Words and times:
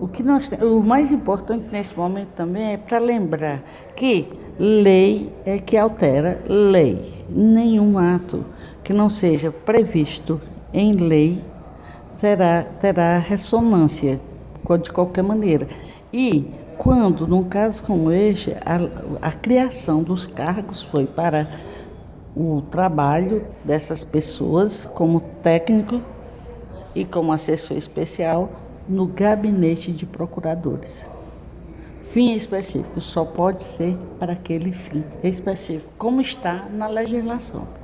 O 0.00 0.08
que 0.08 0.22
nós 0.22 0.50
o 0.62 0.80
mais 0.80 1.12
importante 1.12 1.66
nesse 1.70 1.94
momento 1.94 2.28
também 2.28 2.72
é 2.72 2.76
para 2.78 2.98
lembrar 2.98 3.62
que 3.94 4.32
lei 4.58 5.30
é 5.44 5.58
que 5.58 5.76
altera 5.76 6.42
lei. 6.48 7.26
Nenhum 7.28 7.98
ato 7.98 8.42
que 8.82 8.94
não 8.94 9.10
seja 9.10 9.52
previsto 9.52 10.40
em 10.72 10.92
lei 10.92 11.44
será, 12.14 12.62
terá 12.80 13.18
ressonância 13.18 14.18
de 14.82 14.90
qualquer 14.90 15.22
maneira. 15.22 15.68
E 16.10 16.50
quando, 16.78 17.26
num 17.26 17.44
caso 17.44 17.84
como 17.84 18.10
este, 18.10 18.52
a, 18.64 19.28
a 19.28 19.32
criação 19.32 20.02
dos 20.02 20.26
cargos 20.26 20.82
foi 20.82 21.04
para 21.04 21.46
o 22.34 22.62
trabalho 22.70 23.44
dessas 23.62 24.02
pessoas 24.02 24.88
como 24.94 25.20
técnico 25.42 26.00
e 26.94 27.04
como 27.04 27.32
assessor 27.32 27.76
especial 27.76 28.48
no 28.90 29.06
gabinete 29.06 29.92
de 29.92 30.04
procuradores. 30.04 31.08
Fim 32.02 32.34
específico 32.34 33.00
só 33.00 33.24
pode 33.24 33.62
ser 33.62 33.96
para 34.18 34.32
aquele 34.32 34.72
fim 34.72 35.04
específico, 35.22 35.92
como 35.96 36.20
está 36.20 36.66
na 36.68 36.88
legislação. 36.88 37.79